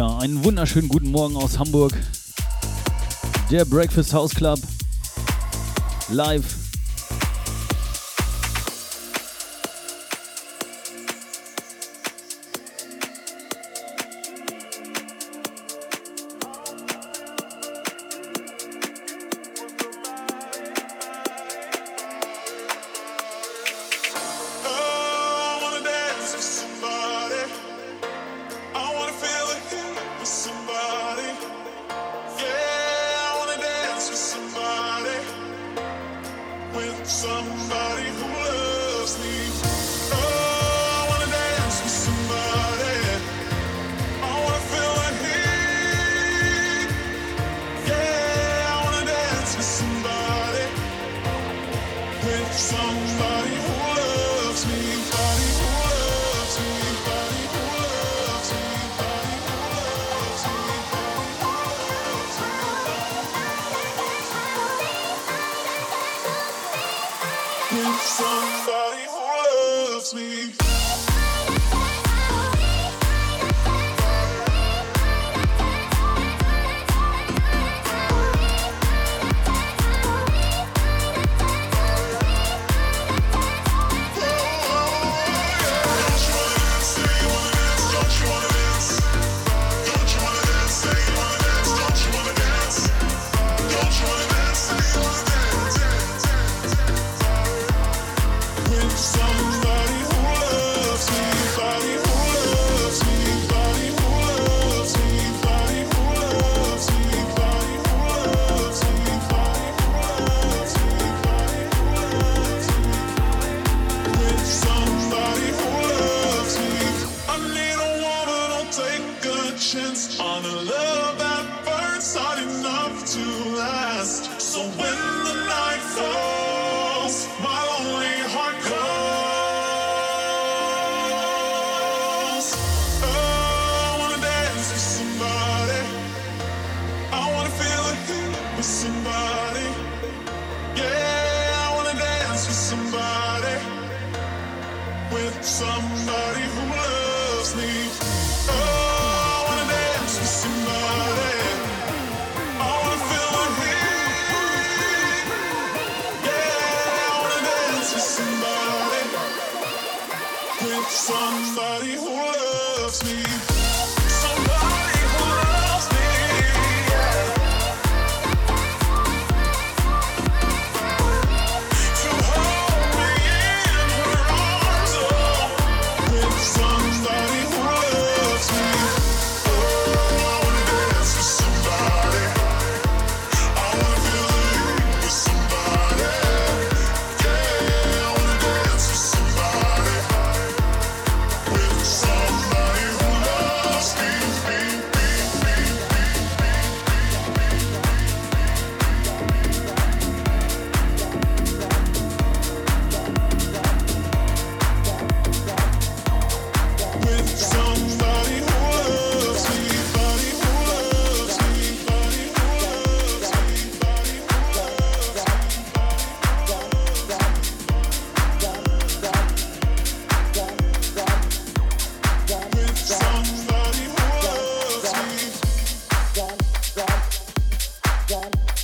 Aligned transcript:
Ja, 0.00 0.16
einen 0.16 0.42
wunderschönen 0.42 0.88
guten 0.88 1.10
Morgen 1.10 1.36
aus 1.36 1.58
Hamburg. 1.58 1.92
Der 3.50 3.66
Breakfast 3.66 4.14
House 4.14 4.34
Club. 4.34 4.58
Live 6.08 6.59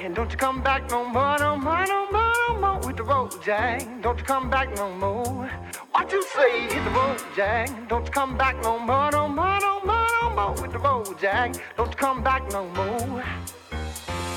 And 0.00 0.14
don't 0.14 0.30
you 0.30 0.38
come 0.38 0.62
back 0.62 0.88
no 0.90 1.04
more, 1.04 1.36
no 1.38 1.56
more, 1.56 1.84
no 1.86 2.10
more, 2.10 2.32
no 2.48 2.58
more 2.58 2.78
with 2.78 2.96
the 2.96 3.02
road, 3.02 3.34
Jack. 3.44 3.82
Don't 4.00 4.18
you 4.18 4.24
come 4.24 4.48
back 4.48 4.74
no 4.76 4.90
more. 4.90 5.50
What 5.92 6.10
you 6.10 6.22
say, 6.22 6.62
hit 6.62 6.82
the 6.82 6.90
road, 6.90 7.22
Jack. 7.36 7.88
Don't 7.90 8.06
you 8.06 8.10
come 8.10 8.38
back 8.38 8.56
no 8.62 8.78
more, 8.78 9.10
no 9.10 9.28
more, 9.28 9.60
no 9.60 9.80
more, 9.84 10.06
no 10.22 10.30
more 10.30 10.52
with 10.52 10.72
the 10.72 10.78
road, 10.78 11.20
Jack. 11.20 11.54
Don't 11.76 11.90
you 11.90 11.96
come 11.96 12.22
back 12.22 12.50
no 12.52 12.64
more. 12.68 13.22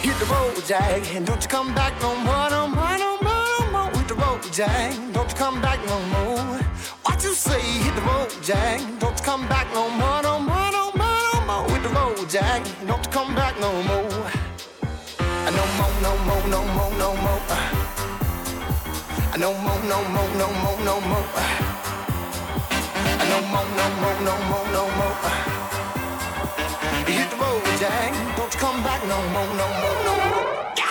Hit 0.02 0.20
the 0.20 0.26
road, 0.26 0.62
Jack. 0.68 1.16
And 1.16 1.26
don't 1.26 1.42
you 1.42 1.48
come 1.48 1.74
back 1.74 1.94
no 2.02 2.16
more, 2.18 2.50
no 2.50 2.68
more, 2.68 2.98
no 2.98 3.18
more, 3.22 3.46
no 3.60 3.72
more 3.72 3.90
with 3.92 4.08
the 4.10 4.16
road, 4.16 4.44
Jack. 4.52 4.94
Don't 5.14 5.30
you 5.30 5.38
come 5.38 5.62
back 5.62 5.80
no 5.86 6.00
more. 6.14 6.60
What 7.04 7.24
you 7.24 7.34
say, 7.34 7.62
hit 7.62 7.96
the 7.96 8.02
road, 8.02 8.30
Jack. 8.44 8.82
Don't 9.00 9.18
you 9.18 9.24
come 9.24 9.48
back 9.48 9.74
no 9.74 9.90
more, 9.90 10.22
no 10.22 10.40
more, 10.40 10.61
more 11.62 11.74
with 11.74 11.84
the 11.84 11.90
road, 11.90 12.30
Jack. 12.30 12.64
Don't 12.88 13.06
you 13.06 13.12
come 13.12 13.36
back 13.36 13.60
no 13.60 13.72
more 13.84 14.32
no 15.52 15.66
more, 15.78 15.94
no 16.02 16.12
more, 16.28 16.48
no 16.48 16.64
more, 16.76 16.92
no 16.98 17.16
more. 17.16 17.42
No 19.38 19.54
more, 19.54 19.82
no 19.92 19.98
more, 20.14 20.30
no 20.38 20.48
more, 20.62 20.80
no 20.86 21.02
more. 21.02 21.28
No 23.30 23.38
more, 23.52 23.68
no 23.80 23.86
more, 24.02 24.18
no 24.28 24.36
more, 24.50 24.68
no 24.76 24.84
more. 24.98 25.16
Hit 27.06 27.30
the 27.30 27.38
road, 27.38 27.64
Jack. 27.80 28.12
Don't 28.38 28.54
you 28.54 28.60
come 28.60 28.84
back 28.84 29.02
no 29.08 29.18
more, 29.34 29.50
no 29.60 29.68
more, 29.82 29.98
no 30.06 30.14
more. 30.16 30.91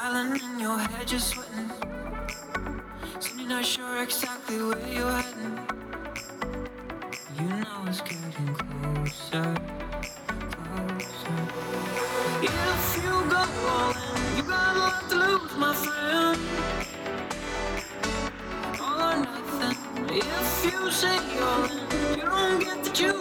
smiling 0.00 0.40
in 0.40 0.60
your 0.60 0.78
head, 0.78 1.10
you're 1.10 1.20
sweating. 1.20 1.70
So 3.18 3.36
you're 3.36 3.48
not 3.48 3.64
sure 3.64 4.02
exactly 4.02 4.56
where 4.56 4.88
you're 4.88 5.10
heading. 5.10 5.58
You 7.38 7.48
know 7.62 7.84
it's 7.86 8.00
getting 8.00 8.54
closer, 8.54 9.54
closer. 10.52 11.36
If 12.42 12.96
you 12.96 13.12
go 13.34 13.44
all 13.68 13.90
in, 13.90 14.36
you 14.36 14.42
got 14.42 14.76
a 14.76 14.78
lot 14.78 15.08
to 15.10 15.16
lose, 15.16 15.56
my 15.56 15.74
friend. 15.74 16.40
All 18.80 19.00
or 19.02 19.16
nothing. 19.16 19.76
If 20.08 20.64
you 20.64 20.90
say 20.90 21.16
you're 21.34 21.66
in, 21.76 22.18
you 22.18 22.24
don't 22.24 22.58
get 22.60 22.84
to 22.84 22.92
choose. 22.92 23.19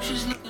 she's 0.00 0.26
looking 0.26 0.49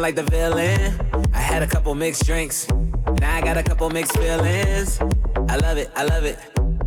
looking 0.00 0.16
like 0.16 0.26
the 0.26 0.30
villain. 0.30 1.24
I 1.32 1.38
had 1.38 1.62
a 1.62 1.66
couple 1.66 1.94
mixed 1.94 2.26
drinks, 2.26 2.68
now 3.20 3.36
I 3.36 3.40
got 3.40 3.56
a 3.56 3.62
couple 3.62 3.88
mixed 3.90 4.16
feelings. 4.16 5.00
I 5.48 5.56
love 5.56 5.78
it, 5.78 5.90
I 5.94 6.04
love 6.04 6.24
it. 6.24 6.38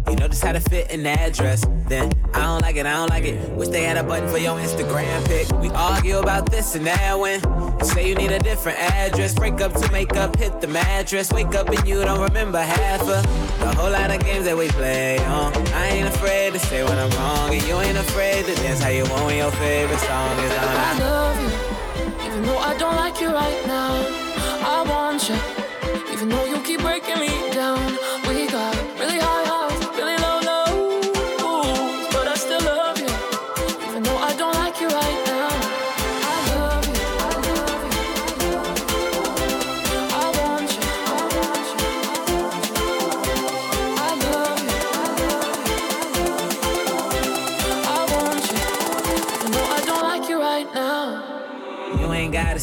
You 0.10 0.16
know 0.16 0.28
just 0.28 0.44
how 0.44 0.52
to 0.52 0.60
fit 0.60 0.92
in 0.92 1.02
an 1.02 1.18
address. 1.18 1.66
Then 1.88 2.12
I 2.34 2.42
don't 2.42 2.62
like 2.62 2.76
it, 2.76 2.86
I 2.86 2.94
don't 2.94 3.10
like 3.10 3.24
it. 3.26 3.50
Wish 3.52 3.70
they 3.70 3.84
had 3.84 3.98
a 3.98 4.04
button 4.04 4.30
for 4.30 4.38
your 4.38 4.58
Instagram 4.60 5.26
pic. 5.28 5.48
We 5.62 5.70
argue 5.70 6.18
about 6.18 6.52
this 6.52 6.76
and 6.76 6.86
that 6.88 7.20
when 7.20 7.40
say 7.84 8.10
you 8.10 8.16
need 8.16 8.32
a 8.32 8.40
different 8.40 8.80
address. 8.80 9.34
Break 9.34 9.62
up 9.62 9.74
to 9.74 9.92
make 9.92 10.16
up, 10.16 10.36
hit 10.36 10.62
the 10.62 10.68
mattress. 10.68 11.32
Wake 11.32 11.56
up 11.56 11.70
and 11.70 11.88
you 11.88 12.04
don't 12.04 12.22
remember 12.22 12.60
half 12.60 13.02
of 13.02 13.24
the 13.60 13.74
whole 13.76 13.92
lot 13.92 14.12
of 14.12 14.20
games 14.24 14.46
that 14.46 14.58
we 14.58 14.68
play 14.70 15.18
on. 15.26 15.54
I 15.74 15.88
ain't 15.90 16.08
afraid 16.08 16.54
to 16.54 16.60
say 16.60 16.84
when 16.84 16.98
I'm 16.98 17.10
wrong, 17.12 17.54
and 17.54 17.64
you 17.64 17.76
ain't 17.80 17.98
afraid 17.98 18.46
to 18.46 18.56
dance 18.56 18.82
how 18.82 18.90
you 18.90 19.04
want 19.04 19.26
when 19.26 19.38
your 19.38 19.52
favorite 19.52 20.00
song 20.00 20.38
is 20.40 20.52
on. 20.52 20.68
I 20.68 21.00
love 21.00 21.42
you, 21.42 21.49
even 22.40 22.52
though 22.54 22.60
I 22.60 22.78
don't 22.78 22.96
like 22.96 23.20
you 23.20 23.28
right 23.34 23.68
now. 23.68 23.92
I 24.64 24.86
want 24.88 25.28
you, 25.28 25.36
even 26.14 26.30
though 26.30 26.46
you 26.46 26.58
keep 26.62 26.80
breaking 26.80 27.20
me 27.20 27.49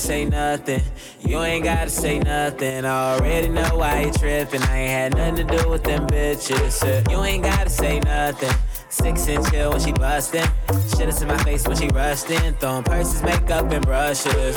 say 0.06 0.24
nothing. 0.24 0.82
You 1.20 1.42
ain't 1.42 1.64
gotta 1.64 1.90
say 1.90 2.20
nothing. 2.20 2.84
I 2.84 3.14
already 3.14 3.48
know 3.48 3.68
why 3.74 4.02
you 4.02 4.12
tripping. 4.12 4.62
I 4.62 4.78
ain't 4.78 4.90
had 4.90 5.16
nothing 5.16 5.48
to 5.48 5.56
do 5.56 5.68
with 5.68 5.82
them 5.82 6.06
bitches. 6.06 6.80
Uh, 6.84 7.10
you 7.10 7.24
ain't 7.24 7.42
gotta 7.42 7.68
say 7.68 7.98
nothing. 7.98 8.54
Six 8.88 9.26
and 9.26 9.44
chill 9.50 9.70
when 9.72 9.80
she 9.80 9.90
bustin'. 9.90 10.48
Shit 10.96 11.08
is 11.08 11.22
in 11.22 11.28
my 11.28 11.42
face 11.42 11.66
when 11.66 11.76
she 11.76 11.88
rushed 11.88 12.30
in. 12.30 12.54
Throwing 12.54 12.84
purses, 12.84 13.20
makeup, 13.24 13.72
and 13.72 13.84
brushes. 13.84 14.56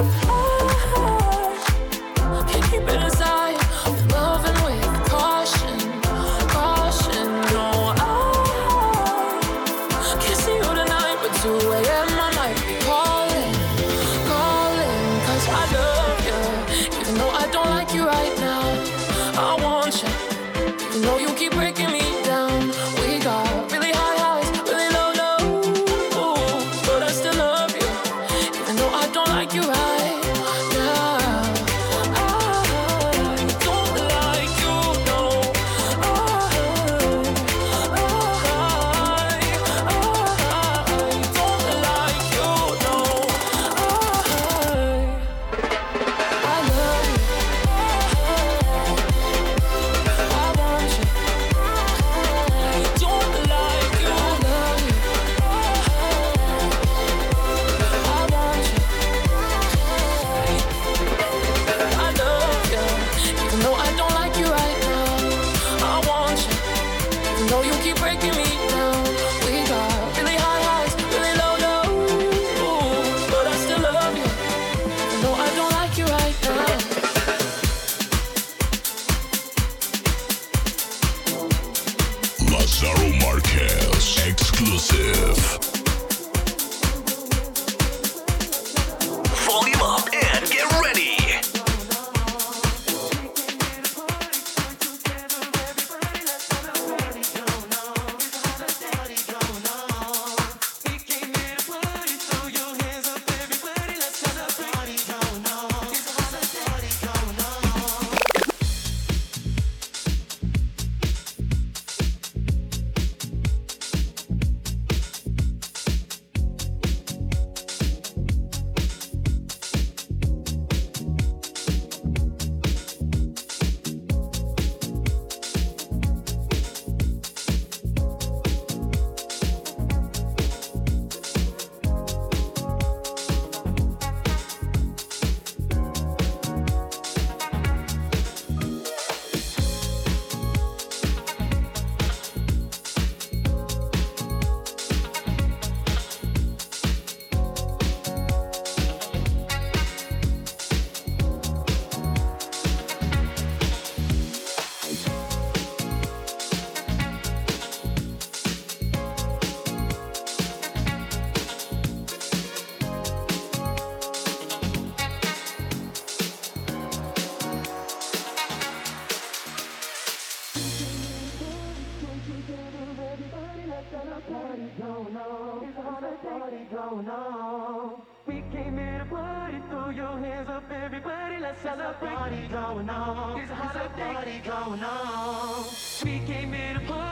We 178.26 178.44
came 178.54 178.78
here 178.78 179.00
to 179.00 179.06
party, 179.14 179.58
throw 179.70 179.90
your 179.90 180.18
hands 180.18 180.48
up, 180.48 180.64
everybody, 180.72 181.38
let's 181.42 181.62
celebrate. 181.62 182.16
Party 182.16 182.48
going 182.48 182.90
on, 182.90 183.36
there's 183.36 183.50
a 183.50 183.90
party 183.98 184.42
going 184.46 184.84
on. 184.84 185.66
We 186.06 186.20
came 186.26 186.54
here 186.54 186.76
to 186.76 186.80
party, 186.88 187.09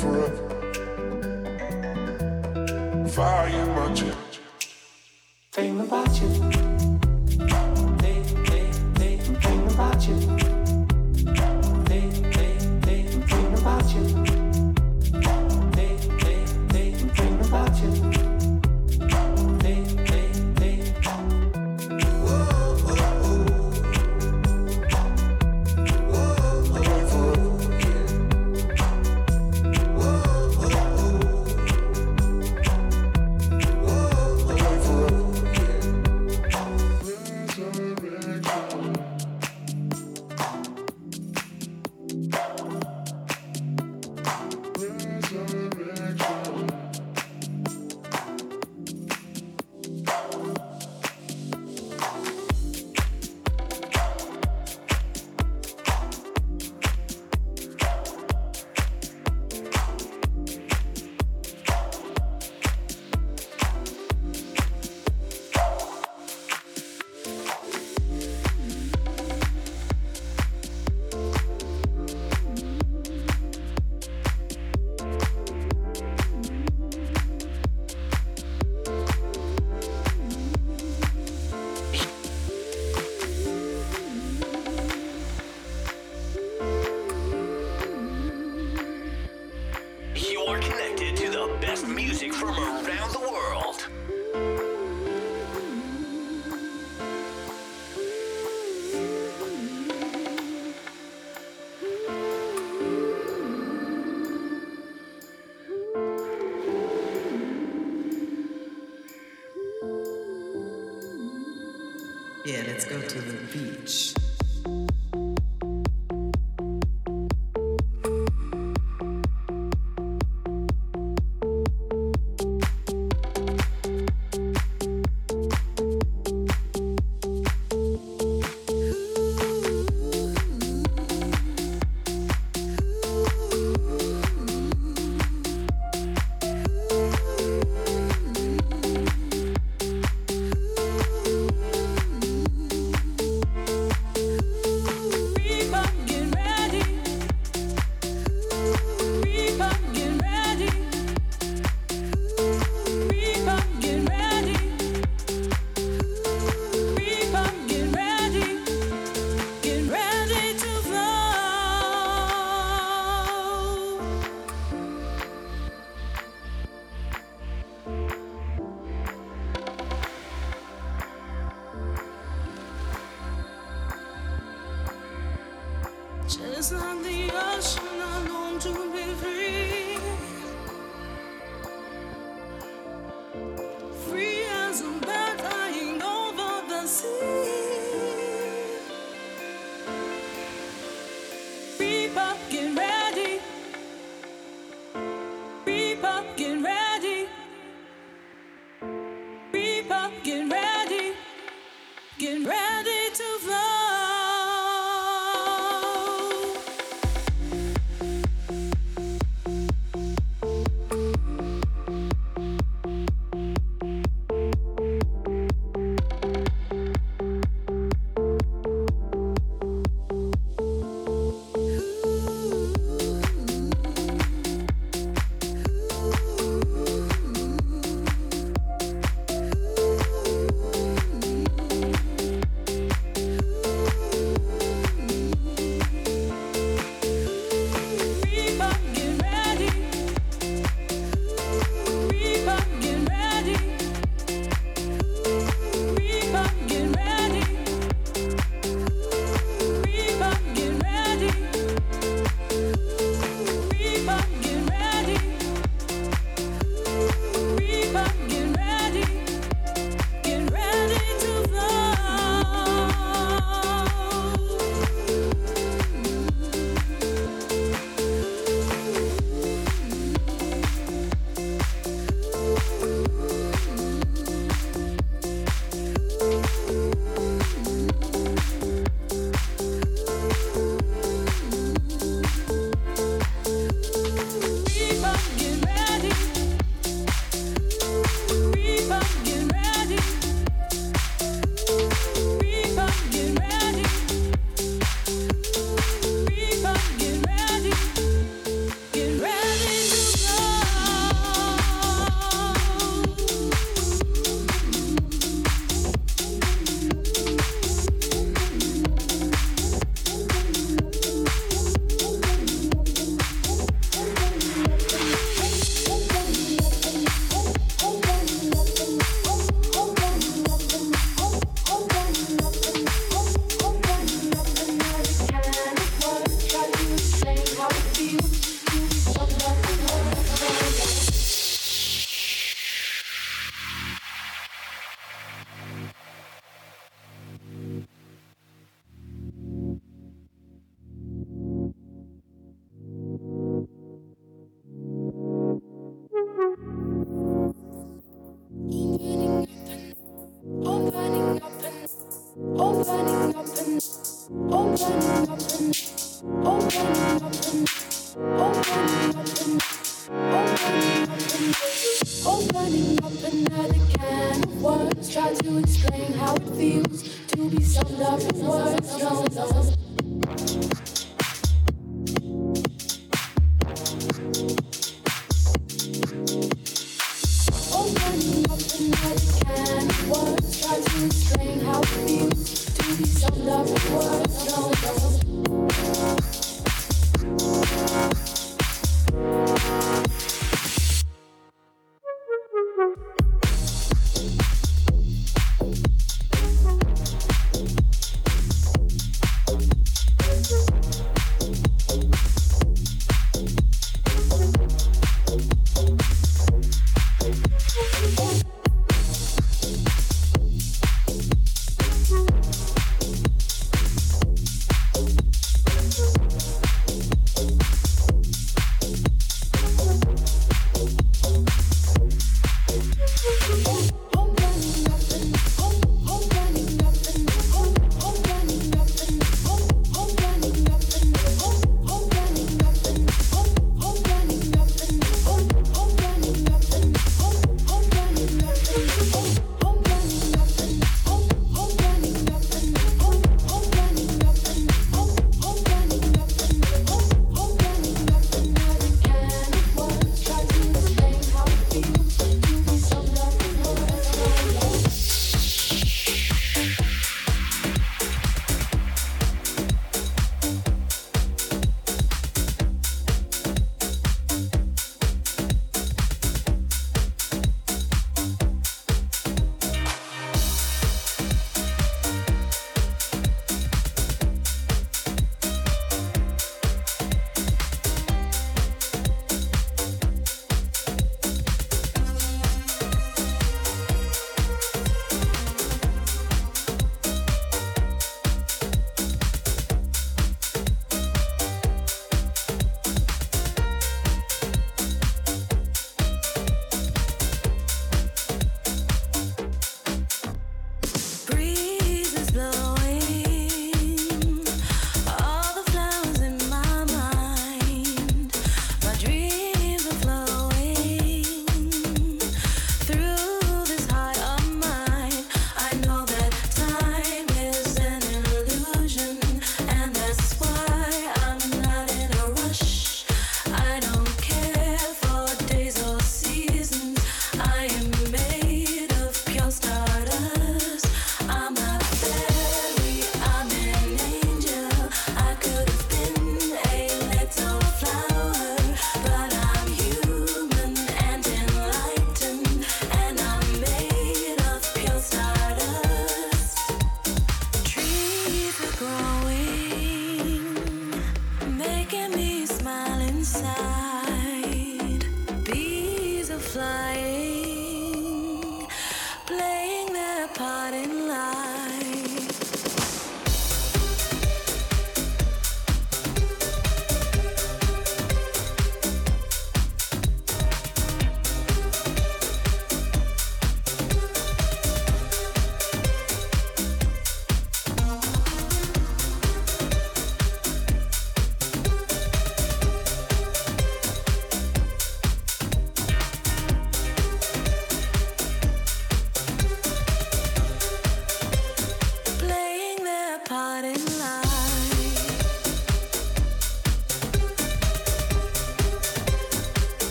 Forever. 0.00 0.48
Fire 3.08 3.66
my 3.66 3.94
chest. 3.94 4.40
Thinking 5.52 5.80
about 5.80 6.20
you. 6.20 6.69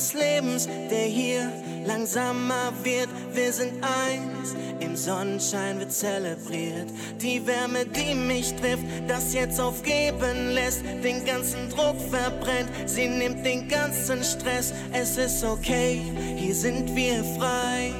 Des 0.00 0.14
Lebens, 0.14 0.66
der 0.90 1.04
hier 1.04 1.52
langsamer 1.84 2.72
wird, 2.82 3.08
wir 3.34 3.52
sind 3.52 3.72
eins. 3.84 4.54
Im 4.80 4.96
Sonnenschein 4.96 5.78
wird 5.78 5.92
zelebriert. 5.92 6.88
Die 7.20 7.46
Wärme, 7.46 7.84
die 7.84 8.14
mich 8.14 8.54
trifft, 8.54 8.84
das 9.06 9.34
jetzt 9.34 9.60
aufgeben 9.60 10.52
lässt, 10.54 10.82
den 11.04 11.22
ganzen 11.26 11.68
Druck 11.68 11.96
verbrennt. 12.10 12.70
Sie 12.86 13.08
nimmt 13.08 13.44
den 13.44 13.68
ganzen 13.68 14.24
Stress. 14.24 14.72
Es 14.92 15.18
ist 15.18 15.44
okay, 15.44 16.00
hier 16.36 16.54
sind 16.54 16.96
wir 16.96 17.22
frei. 17.38 17.92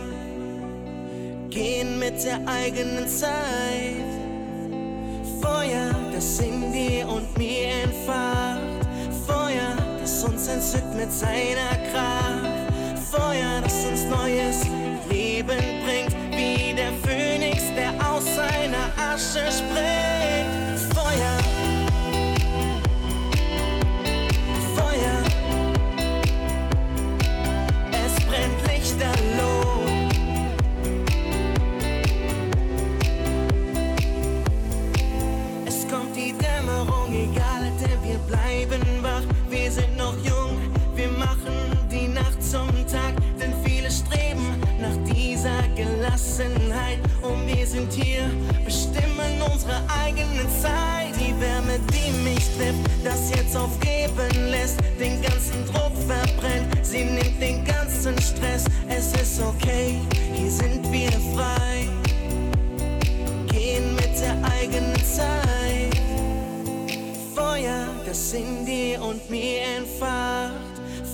Gehen 1.51 1.99
mit 1.99 2.25
der 2.25 2.41
eigenen 2.49 3.07
Zeit. 3.09 4.11
Feuer, 5.43 5.95
das 6.15 6.39
in 6.39 6.73
dir 6.73 7.07
und 7.09 7.37
mir 7.37 7.69
entfacht. 7.85 8.30
Das 10.21 10.29
uns 10.29 10.49
entzückt 10.49 10.95
mit 10.95 11.11
seiner 11.11 11.79
Kraft. 11.91 13.09
Feuer, 13.11 13.63
das 13.63 13.87
uns 13.87 14.05
neues 14.05 14.67
Leben 15.09 15.57
bringt. 15.83 16.15
Wie 16.31 16.75
der 16.75 16.93
Phönix, 17.03 17.63
der 17.75 17.95
aus 18.07 18.27
seiner 18.27 18.91
Asche 18.99 19.51
springt. 19.51 19.70
Nach 44.81 44.97
dieser 45.15 45.63
Gelassenheit. 45.77 46.99
Und 47.23 47.47
wir 47.47 47.67
sind 47.67 47.93
hier, 47.93 48.25
bestimmen 48.65 49.43
unsere 49.53 49.83
eigene 50.05 50.45
Zeit. 50.61 51.15
Die 51.17 51.39
Wärme, 51.41 51.79
die 51.93 52.11
mich 52.23 52.47
trifft, 52.57 52.89
das 53.05 53.31
jetzt 53.31 53.57
aufgeben 53.57 54.51
lässt, 54.51 54.79
den 54.99 55.21
ganzen 55.23 55.67
Druck 55.67 55.93
verbrennt. 56.07 56.75
Sie 56.83 57.05
nimmt 57.05 57.41
den 57.41 57.65
ganzen 57.65 58.17
Stress, 58.21 58.65
es 58.89 59.13
ist 59.21 59.41
okay, 59.43 60.01
hier 60.33 60.51
sind 60.51 60.91
wir 60.91 61.11
frei. 61.35 61.89
Gehen 63.47 63.95
mit 63.95 64.19
der 64.21 64.37
eigenen 64.59 64.97
Zeit. 65.05 66.01
Feuer, 67.35 67.87
das 68.07 68.33
in 68.33 68.65
dir 68.65 69.03
und 69.03 69.29
mir 69.31 69.61
entfacht. 69.79 70.51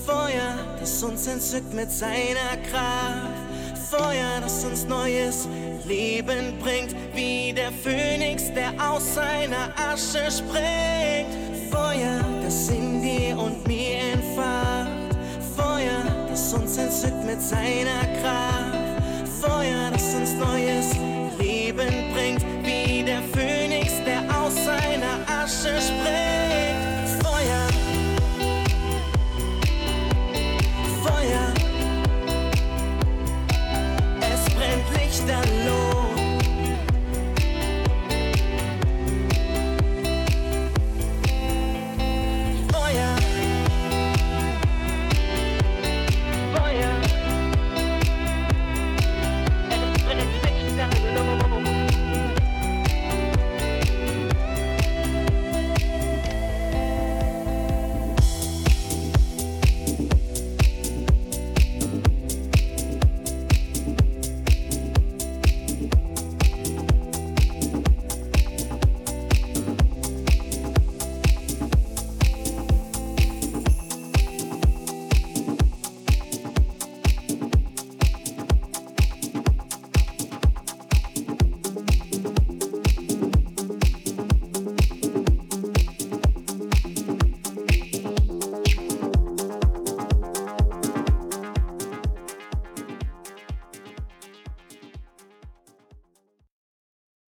Feuer, 0.07 0.77
das 0.79 1.03
uns 1.03 1.27
entzückt 1.27 1.75
mit 1.75 1.91
seiner 1.91 2.57
Kraft. 2.71 3.56
Feuer, 3.91 4.41
das 4.41 4.65
uns 4.65 4.85
neues 4.85 5.49
Leben 5.85 6.59
bringt, 6.59 6.95
wie 7.15 7.53
der 7.53 7.71
Phönix, 7.71 8.53
der 8.53 8.73
aus 8.81 9.15
seiner 9.15 9.71
Asche 9.77 10.29
springt. 10.31 11.33
Feuer, 11.71 12.21
das 12.43 12.69
in 12.69 13.01
dir 13.01 13.39
und 13.39 13.67
mir 13.69 13.99
entfacht. 14.13 15.17
Feuer, 15.57 16.03
das 16.29 16.53
uns 16.53 16.77
entzückt 16.77 17.25
mit 17.25 17.41
seiner 17.41 18.03
Kraft. 18.21 19.41
Feuer, 19.41 19.91
das 19.93 20.15
uns 20.15 20.33
neues 20.35 20.97